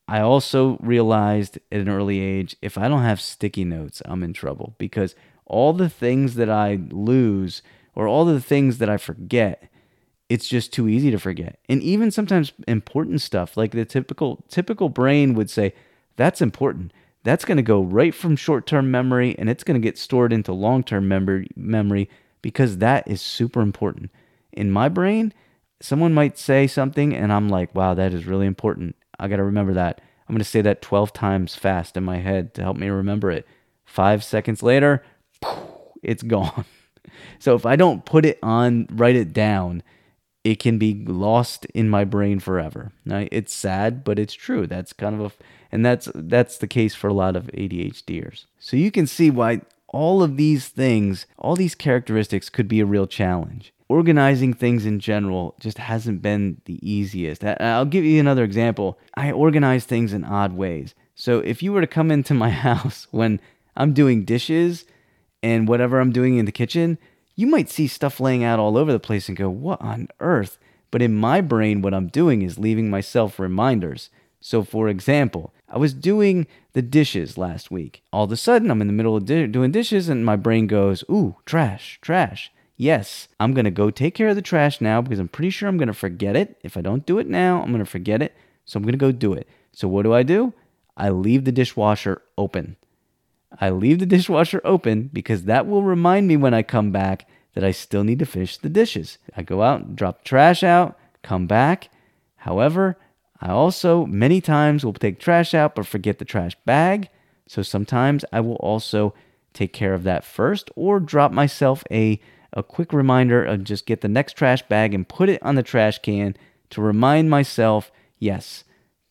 I 0.07 0.21
also 0.21 0.79
realized 0.81 1.59
at 1.73 1.81
an 1.81 1.89
early 1.89 2.21
age 2.21 2.57
if 2.63 2.79
I 2.79 2.89
don't 2.89 3.03
have 3.03 3.21
sticky 3.21 3.65
notes, 3.65 4.03
I'm 4.05 4.23
in 4.23 4.33
trouble 4.33 4.75
because 4.79 5.15
all 5.47 5.73
the 5.73 5.89
things 5.89 6.35
that 6.35 6.51
I 6.51 6.79
lose 6.91 7.63
or 7.95 8.07
all 8.07 8.25
the 8.25 8.41
things 8.41 8.79
that 8.79 8.91
I 8.91 8.97
forget, 8.97 9.69
it's 10.29 10.49
just 10.49 10.73
too 10.73 10.89
easy 10.89 11.11
to 11.11 11.19
forget. 11.19 11.59
And 11.69 11.83
even 11.83 12.11
sometimes 12.11 12.53
important 12.67 13.21
stuff 13.21 13.57
like 13.57 13.73
the 13.73 13.85
typical 13.85 14.45
typical 14.49 14.89
brain 14.89 15.35
would 15.35 15.51
say 15.51 15.75
that's 16.17 16.41
important 16.41 16.93
that's 17.25 17.45
going 17.45 17.57
to 17.57 17.63
go 17.63 17.83
right 17.83 18.15
from 18.15 18.37
short 18.37 18.67
term 18.67 18.91
memory 18.91 19.35
and 19.39 19.51
it's 19.51 19.65
going 19.65 19.81
to 19.81 19.85
get 19.85 19.99
stored 19.99 20.33
into 20.33 20.53
long 20.53 20.85
term 20.85 21.09
memory, 21.09 22.11
because 22.43 22.79
that 22.79 23.09
is 23.09 23.21
super 23.21 23.61
important. 23.61 24.11
In 24.53 24.71
my 24.71 24.89
brain, 24.89 25.33
someone 25.81 26.15
might 26.15 26.39
say 26.39 26.67
something 26.67 27.15
and 27.15 27.33
I'm 27.33 27.49
like, 27.49 27.75
wow, 27.75 27.95
that 27.95 28.13
is 28.13 28.27
really 28.27 28.47
important. 28.47 28.95
I 29.19 29.29
got 29.29 29.37
to 29.37 29.45
remember 29.45 29.73
that. 29.73 30.01
I'm 30.29 30.35
going 30.35 30.39
to 30.39 30.45
say 30.45 30.61
that 30.63 30.83
12 30.83 31.13
times 31.13 31.55
fast 31.57 31.97
in 31.97 32.05
my 32.05 32.19
head 32.19 32.55
to 32.55 32.63
help 32.63 32.77
me 32.77 32.89
remember 32.89 33.31
it. 33.31 33.47
Five 33.85 34.23
seconds 34.23 34.63
later, 34.63 35.03
it's 36.03 36.23
gone. 36.23 36.65
So 37.39 37.55
if 37.55 37.67
I 37.67 37.77
don't 37.77 38.05
put 38.05 38.25
it 38.25 38.39
on, 38.43 38.87
write 38.91 39.17
it 39.17 39.33
down, 39.33 39.83
it 40.45 40.59
can 40.59 40.77
be 40.77 41.05
lost 41.07 41.65
in 41.67 41.89
my 41.89 42.05
brain 42.05 42.39
forever. 42.39 42.93
Now, 43.05 43.27
it's 43.33 43.53
sad, 43.53 44.05
but 44.05 44.19
it's 44.19 44.35
true. 44.35 44.67
That's 44.67 44.93
kind 44.93 45.19
of 45.19 45.33
a, 45.33 45.45
and 45.73 45.85
that's 45.85 46.09
that's 46.15 46.59
the 46.59 46.67
case 46.67 46.95
for 46.95 47.09
a 47.09 47.15
lot 47.15 47.35
of 47.35 47.47
ADHDers. 47.47 48.45
So 48.59 48.77
you 48.77 48.91
can 48.91 49.07
see 49.07 49.31
why 49.31 49.63
all 49.89 50.23
of 50.23 50.37
these 50.37 50.69
things, 50.69 51.27
all 51.39 51.57
these 51.57 51.75
characteristics 51.75 52.51
could 52.51 52.69
be 52.69 52.81
a 52.81 52.87
real 52.87 53.07
challenge. 53.07 53.73
Organizing 53.89 54.53
things 54.53 54.85
in 54.85 54.99
general 54.99 55.55
just 55.61 55.79
hasn't 55.79 56.21
been 56.21 56.61
the 56.67 56.79
easiest. 56.89 57.45
I'll 57.45 57.85
give 57.85 58.05
you 58.05 58.21
another 58.21 58.45
example. 58.45 58.99
I 59.15 59.31
organize 59.31 59.85
things 59.85 60.13
in 60.13 60.25
odd 60.25 60.53
ways. 60.53 60.95
So 61.15 61.39
if 61.39 61.63
you 61.63 61.73
were 61.73 61.81
to 61.81 61.87
come 61.87 62.11
into 62.11 62.35
my 62.35 62.51
house 62.69 63.07
when 63.13 63.41
I'm 63.77 63.93
doing 63.93 64.25
dishes 64.25 64.85
and 65.43 65.69
whatever 65.69 66.01
I'm 66.01 66.13
doing 66.13 66.37
in 66.37 66.45
the 66.45 66.53
kitchen, 66.53 66.99
you 67.35 67.47
might 67.47 67.71
see 67.71 67.87
stuff 67.87 68.21
laying 68.21 68.45
out 68.45 68.59
all 68.59 68.77
over 68.77 68.93
the 68.93 69.01
place 69.01 69.29
and 69.29 69.37
go, 69.37 69.49
What 69.49 69.81
on 69.81 70.09
earth? 70.21 70.59
But 70.91 71.03
in 71.03 71.15
my 71.15 71.41
brain, 71.41 71.83
what 71.83 71.95
I'm 71.95 72.07
doing 72.07 72.43
is 72.43 72.59
leaving 72.59 72.89
myself 72.89 73.41
reminders. 73.41 74.11
So, 74.41 74.63
for 74.63 74.89
example, 74.89 75.53
I 75.69 75.79
was 75.79 75.95
doing 75.95 76.47
the 76.73 76.83
dishes 76.83 77.37
last 77.37 77.71
week. 77.71 78.03
All 78.13 78.25
of 78.25 78.33
a 78.33 78.37
sudden, 78.37 78.71
I'm 78.71 78.81
in 78.81 78.87
the 78.87 78.93
middle 78.93 79.17
of 79.17 79.25
di- 79.25 79.47
doing 79.47 79.73
dishes, 79.73 80.09
and 80.09 80.25
my 80.25 80.37
brain 80.37 80.67
goes, 80.67 81.03
Ooh, 81.11 81.37
trash, 81.47 81.99
trash. 82.01 82.53
Yes, 82.77 83.29
I'm 83.41 83.55
going 83.55 83.65
to 83.65 83.71
go 83.71 83.91
take 83.91 84.15
care 84.15 84.29
of 84.29 84.37
the 84.37 84.43
trash 84.43 84.81
now 84.81 85.01
because 85.01 85.19
I'm 85.19 85.29
pretty 85.29 85.51
sure 85.51 85.69
I'm 85.69 85.79
going 85.79 85.89
to 85.89 85.95
forget 85.95 86.37
it. 86.37 86.59
If 86.63 86.77
I 86.77 86.81
don't 86.81 87.07
do 87.07 87.19
it 87.19 87.27
now, 87.27 87.63
I'm 87.63 87.71
going 87.71 87.85
to 87.85 87.91
forget 87.91 88.23
it. 88.23 88.37
So, 88.65 88.77
I'm 88.77 88.83
going 88.85 88.93
to 88.93 88.99
go 88.99 89.13
do 89.13 89.33
it. 89.33 89.49
So, 89.73 89.89
what 89.89 90.03
do 90.03 90.13
I 90.13 90.23
do? 90.23 90.53
I 90.97 91.09
leave 91.09 91.45
the 91.45 91.53
dishwasher 91.53 92.23
open. 92.39 92.77
I 93.61 93.71
leave 93.71 93.99
the 93.99 94.07
dishwasher 94.07 94.61
open 94.65 95.11
because 95.13 95.45
that 95.45 95.67
will 95.67 95.83
remind 95.83 96.27
me 96.27 96.37
when 96.37 96.55
I 96.55 96.63
come 96.63 96.91
back 96.91 97.29
that 97.55 97.65
I 97.65 97.71
still 97.71 98.05
need 98.05 98.19
to 98.19 98.27
finish 98.27 98.57
the 98.57 98.69
dishes. 98.69 99.19
I 99.37 99.43
go 99.43 99.63
out, 99.63 99.95
drop 99.97 100.25
trash 100.25 100.63
out, 100.63 100.99
come 101.23 101.47
back. 101.47 101.91
However, 102.37 102.99
I 103.41 103.51
also 103.51 104.07
many 104.07 104.41
times 104.41 104.85
will 104.85 104.93
take 104.93 105.19
trash 105.19 105.55
out 105.55 105.75
but 105.75 105.87
forget 105.87 106.19
the 106.19 106.25
trash 106.25 106.55
bag. 106.65 107.09
So 107.47 107.63
sometimes 107.63 108.25
I 108.33 108.41
will 108.41 108.57
also 108.57 109.15
take 109.53 109.73
care 109.73 109.95
of 109.95 110.03
that 110.05 110.25
first 110.25 110.71
or 110.75 111.01
drop 111.01 111.33
myself 111.33 111.85
a 111.91 112.21
a 112.57 112.63
quick 112.63 112.93
reminder 112.93 113.45
of 113.45 113.65
just 113.65 113.85
get 113.85 114.01
the 114.01 114.09
next 114.09 114.35
trash 114.35 114.63
bag 114.69 114.95
and 114.95 115.09
put 115.09 115.29
it 115.29 115.43
on 115.43 115.57
the 115.57 115.63
trash 115.63 115.99
can 115.99 116.37
to 116.71 116.81
remind 116.81 117.29
myself, 117.29 117.91
yes, 118.21 118.63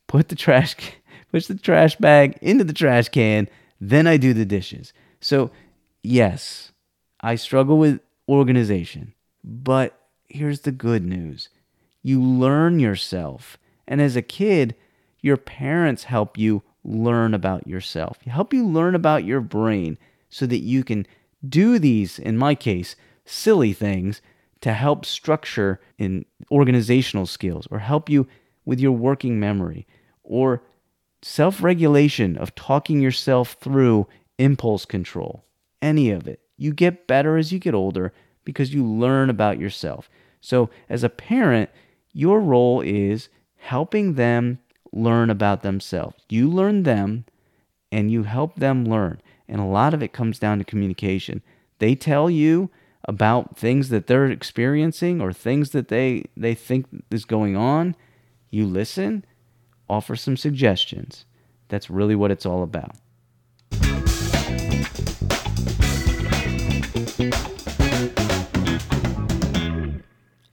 put 0.08 0.30
the 0.30 0.36
trash 0.36 0.76
push 1.32 1.48
the 1.48 1.56
trash 1.56 1.96
bag 1.98 2.38
into 2.42 2.64
the 2.64 2.74
trash 2.74 3.10
can 3.10 3.48
then 3.90 4.08
I 4.08 4.18
do 4.18 4.34
the 4.34 4.46
dishes. 4.46 4.94
So, 5.20 5.52
yes, 6.02 6.72
I 7.20 7.36
struggle 7.36 7.78
with 7.78 8.00
organization, 8.30 9.14
but 9.44 10.00
here's 10.28 10.62
the 10.62 10.72
good 10.72 11.06
news 11.06 11.50
you 12.02 12.22
learn 12.22 12.80
yourself. 12.80 13.58
And 13.88 14.02
as 14.02 14.16
a 14.16 14.22
kid, 14.22 14.76
your 15.22 15.38
parents 15.38 16.06
help 16.06 16.38
you 16.38 16.64
learn 16.84 17.34
about 17.34 17.68
yourself, 17.68 18.20
help 18.22 18.54
you 18.54 18.68
learn 18.68 18.96
about 18.96 19.24
your 19.24 19.42
brain 19.42 19.98
so 20.30 20.46
that 20.46 20.60
you 20.60 20.84
can 20.84 21.06
do 21.48 21.80
these, 21.80 22.20
in 22.20 22.38
my 22.38 22.56
case, 22.56 22.96
silly 23.26 23.74
things 23.74 24.22
to 24.62 24.74
help 24.74 25.06
structure 25.06 25.80
in 25.98 26.26
organizational 26.52 27.26
skills 27.26 27.68
or 27.70 27.80
help 27.80 28.10
you 28.10 28.28
with 28.66 28.80
your 28.80 28.94
working 28.94 29.40
memory 29.40 29.86
or 30.24 30.64
self 31.24 31.64
regulation 31.64 32.38
of 32.38 32.56
talking 32.56 33.02
yourself 33.02 33.58
through 33.60 34.08
impulse 34.38 34.86
control, 34.86 35.44
any 35.82 36.12
of 36.12 36.28
it. 36.28 36.40
You 36.58 36.74
get 36.74 37.08
better 37.08 37.38
as 37.38 37.52
you 37.52 37.60
get 37.60 37.74
older 37.74 38.14
because 38.46 38.74
you 38.74 38.86
learn 38.86 39.30
about 39.30 39.60
yourself. 39.60 40.10
So, 40.42 40.70
as 40.90 41.04
a 41.04 41.10
parent, 41.10 41.70
your 42.12 42.40
role 42.40 42.82
is 42.82 43.30
helping 43.58 44.16
them 44.16 44.60
learn 44.92 45.30
about 45.30 45.62
themselves. 45.62 46.24
You 46.30 46.50
learn 46.50 46.84
them 46.84 47.26
and 47.92 48.12
you 48.12 48.24
help 48.24 48.58
them 48.58 48.86
learn. 48.86 49.22
And 49.48 49.60
a 49.60 49.66
lot 49.66 49.94
of 49.94 50.04
it 50.04 50.14
comes 50.14 50.40
down 50.40 50.60
to 50.60 50.66
communication. 50.66 51.42
They 51.80 51.96
tell 51.96 52.30
you 52.30 52.70
about 53.06 53.58
things 53.58 53.90
that 53.90 54.08
they're 54.08 54.28
experiencing 54.28 55.22
or 55.22 55.34
things 55.34 55.72
that 55.72 55.90
they, 55.90 56.26
they 56.38 56.54
think 56.54 56.86
is 57.12 57.26
going 57.26 57.58
on. 57.58 57.96
You 58.50 58.66
listen, 58.66 59.26
offer 59.94 60.16
some 60.16 60.36
suggestions. 60.36 61.26
That's 61.70 61.90
really 61.90 62.16
what 62.16 62.32
it's 62.32 62.46
all 62.46 62.64
about. 62.64 62.96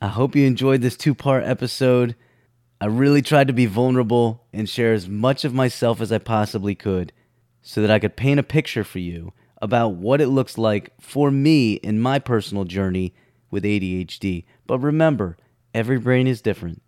I 0.03 0.09
hope 0.09 0.37
you 0.37 0.47
enjoyed 0.47 0.83
this 0.83 0.97
two 0.97 1.15
part 1.15 1.45
episode. 1.45 2.15
I 2.81 2.87
really 2.87 3.23
tried 3.23 3.49
to 3.49 3.53
be 3.53 3.67
vulnerable 3.67 4.45
and 4.53 4.69
share 4.69 4.93
as 4.93 5.09
much 5.09 5.45
of 5.45 5.53
myself 5.53 6.01
as 6.01 6.11
I 6.13 6.19
possibly 6.19 6.75
could 6.75 7.13
so 7.63 7.83
that 7.83 7.91
I 7.91 7.99
could 7.99 8.17
paint 8.17 8.41
a 8.41 8.43
picture 8.43 8.85
for 8.85 8.99
you 8.99 9.33
about 9.61 9.95
what 9.95 10.21
it 10.21 10.29
looks 10.29 10.57
like 10.57 10.93
for 11.01 11.31
me 11.31 11.75
in 11.75 12.01
my 12.01 12.19
personal 12.19 12.65
journey 12.65 13.13
with 13.51 13.65
ADHD. 13.65 14.45
But 14.67 14.79
remember, 14.79 15.37
every 15.75 15.99
brain 15.99 16.27
is 16.27 16.41
different. 16.41 16.83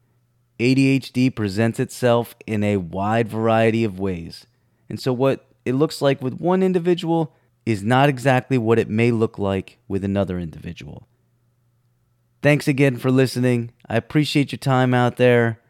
ADHD 0.62 1.35
presents 1.35 1.81
itself 1.81 2.37
in 2.47 2.62
a 2.62 2.76
wide 2.76 3.28
variety 3.28 3.83
of 3.83 3.99
ways. 3.99 4.47
And 4.88 5.00
so, 5.00 5.12
what 5.12 5.45
it 5.64 5.75
looks 5.75 6.00
like 6.00 6.23
with 6.23 6.35
one 6.35 6.62
individual 6.62 7.35
is 7.66 7.83
not 7.83 8.09
exactly 8.09 8.59
what 8.59 8.78
it 8.78 8.88
may 8.88 9.11
look 9.11 9.38
like 9.38 9.78
with 9.88 10.04
another 10.04 10.38
individual. 10.38 11.09
Thanks 12.42 12.69
again 12.69 12.97
for 12.97 13.11
listening. 13.11 13.73
I 13.88 13.97
appreciate 13.97 14.52
your 14.52 14.59
time 14.59 14.95
out 14.95 15.16
there. 15.16 15.61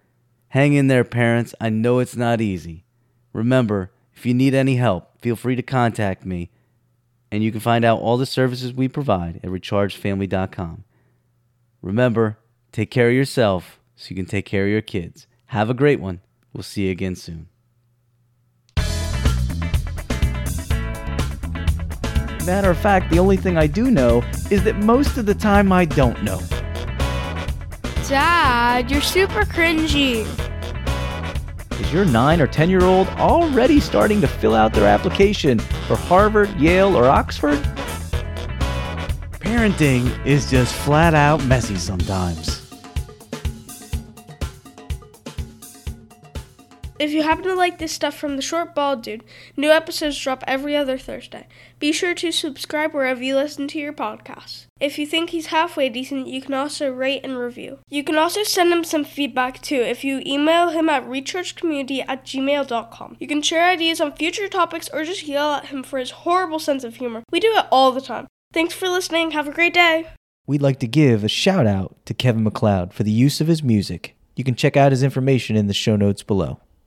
Hang 0.49 0.75
in 0.75 0.89
there, 0.89 1.05
parents. 1.05 1.55
I 1.61 1.71
know 1.71 1.99
it's 1.99 2.17
not 2.17 2.41
easy. 2.41 2.85
Remember, 3.33 3.91
if 4.15 4.27
you 4.27 4.35
need 4.35 4.55
any 4.55 4.77
help, 4.77 5.21
feel 5.21 5.37
free 5.37 5.57
to 5.57 5.63
contact 5.63 6.27
me. 6.27 6.51
And 7.31 7.43
you 7.43 7.51
can 7.51 7.61
find 7.61 7.85
out 7.85 8.01
all 8.01 8.19
the 8.19 8.27
services 8.27 8.75
we 8.75 8.89
provide 8.89 9.37
at 9.37 9.51
rechargedfamily.com. 9.51 10.85
Remember, 11.81 12.39
take 12.73 12.91
care 12.91 13.09
of 13.09 13.15
yourself 13.15 13.81
so 13.97 14.11
you 14.11 14.17
can 14.17 14.27
take 14.27 14.47
care 14.47 14.65
of 14.65 14.71
your 14.71 14.83
kids. 14.83 15.27
Have 15.47 15.71
a 15.71 15.75
great 15.75 16.01
one. 16.01 16.21
We'll 16.53 16.63
see 16.63 16.87
you 16.87 16.91
again 16.91 17.17
soon. 17.17 17.49
Matter 22.47 22.71
of 22.71 22.79
fact, 22.79 23.11
the 23.11 23.19
only 23.19 23.37
thing 23.37 23.57
I 23.57 23.69
do 23.69 23.91
know 23.91 24.23
is 24.51 24.65
that 24.65 24.77
most 24.79 25.17
of 25.17 25.27
the 25.27 25.35
time 25.35 25.73
I 25.73 25.85
don't 25.85 26.23
know. 26.25 26.41
Dad, 28.09 28.91
you're 28.91 29.01
super 29.01 29.43
cringy. 29.43 30.27
Is 31.81 31.93
your 31.93 32.05
9 32.05 32.41
or 32.41 32.47
10 32.47 32.69
year 32.69 32.83
old 32.83 33.07
already 33.11 33.79
starting 33.79 34.21
to 34.21 34.27
fill 34.27 34.55
out 34.55 34.73
their 34.73 34.87
application 34.87 35.59
for 35.59 35.97
Harvard, 35.97 36.51
Yale, 36.61 36.97
or 36.97 37.05
Oxford? 37.09 37.59
Parenting 39.33 40.27
is 40.27 40.51
just 40.51 40.75
flat 40.75 41.15
out 41.15 41.45
messy 41.45 41.77
sometimes. 41.77 42.62
If 47.03 47.11
you 47.11 47.25
happen 47.25 47.43
to 47.47 47.55
like 47.55 47.79
this 47.79 47.91
stuff 47.91 48.15
from 48.15 48.37
the 48.37 48.43
Short 48.43 48.77
Bald 48.77 49.03
Dude, 49.03 49.25
new 49.57 49.73
episodes 49.73 50.23
drop 50.23 50.45
every 50.47 50.77
other 50.77 50.97
Thursday. 50.97 51.49
Be 51.81 51.91
sure 51.91 52.15
to 52.15 52.31
subscribe 52.31 52.95
wherever 52.95 53.21
you 53.21 53.35
listen 53.35 53.67
to 53.67 53.79
your 53.81 53.93
podcasts. 53.93 54.67
If 54.79 55.01
you 55.01 55.07
think 55.09 55.31
he's 55.31 55.47
halfway 55.47 55.89
decent, 55.89 56.29
you 56.29 56.41
can 56.41 56.55
also 56.55 56.93
rate 56.93 57.23
and 57.25 57.37
review. 57.37 57.81
You 57.89 58.05
can 58.05 58.17
also 58.17 58.45
send 58.45 58.73
him 58.73 58.85
some 58.85 59.03
feedback 59.03 59.61
too 59.61 59.81
if 59.81 60.05
you 60.05 60.23
email 60.25 60.69
him 60.69 60.89
at 60.89 61.05
rechargedcommunity 61.05 62.05
at 62.07 62.25
gmail.com. 62.25 63.17
You 63.19 63.27
can 63.27 63.43
share 63.43 63.69
ideas 63.69 64.01
on 64.01 64.13
future 64.13 64.47
topics 64.47 64.89
or 64.93 65.03
just 65.03 65.27
yell 65.27 65.55
at 65.55 65.67
him 65.67 65.83
for 65.83 65.99
his 65.99 66.13
horrible 66.13 66.61
sense 66.61 66.85
of 66.85 66.95
humor. 66.95 67.25
We 67.33 67.41
do 67.41 67.53
it 67.57 67.67
all 67.73 67.91
the 67.91 68.01
time. 68.01 68.29
Thanks 68.53 68.75
for 68.75 68.89
listening. 68.89 69.33
Have 69.33 69.49
a 69.49 69.53
great 69.53 69.75
day. 69.75 70.07
We'd 70.47 70.63
like 70.63 70.79
to 70.79 70.87
give 70.87 71.25
a 71.25 71.29
shout 71.29 71.67
out 71.67 71.97
to 72.05 72.15
Kevin 72.15 72.45
MacLeod 72.45 72.95
for 72.95 73.03
the 73.03 73.11
use 73.11 73.41
of 73.41 73.49
his 73.49 73.65
music. 73.65 74.15
You 74.37 74.45
can 74.45 74.55
check 74.55 74.77
out 74.77 74.93
his 74.93 75.03
information 75.03 75.57
in 75.57 75.67
the 75.67 75.75
show 75.75 75.97
notes 75.97 76.23
below. 76.23 76.61